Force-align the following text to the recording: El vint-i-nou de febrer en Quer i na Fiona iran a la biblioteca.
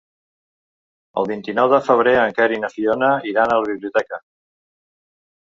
El 1.21 1.27
vint-i-nou 1.31 1.69
de 1.75 1.79
febrer 1.89 2.15
en 2.21 2.33
Quer 2.39 2.49
i 2.55 2.59
na 2.63 2.71
Fiona 2.79 3.13
iran 3.33 3.55
a 3.57 3.59
la 3.63 3.69
biblioteca. 3.75 4.23